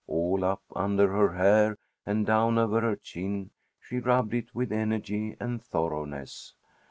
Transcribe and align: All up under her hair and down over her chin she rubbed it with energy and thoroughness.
All 0.07 0.43
up 0.43 0.63
under 0.75 1.09
her 1.11 1.33
hair 1.35 1.77
and 2.07 2.25
down 2.25 2.57
over 2.57 2.81
her 2.81 2.95
chin 2.95 3.51
she 3.79 3.99
rubbed 3.99 4.33
it 4.33 4.55
with 4.55 4.71
energy 4.71 5.37
and 5.39 5.61
thoroughness. 5.63 6.55